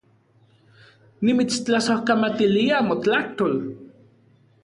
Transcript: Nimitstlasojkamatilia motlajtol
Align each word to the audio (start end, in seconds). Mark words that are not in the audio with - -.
Nimitstlasojkamatilia 1.29 2.81
motlajtol 2.87 3.53